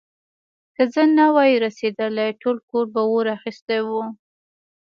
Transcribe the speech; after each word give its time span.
که 0.75 0.83
زه 0.93 1.03
نه 1.17 1.25
وای 1.35 1.53
رسېدلی، 1.65 2.27
ټول 2.41 2.57
کور 2.69 2.85
به 2.93 3.01
اور 3.09 3.25
اخيستی 3.37 3.79
و. 3.83 3.89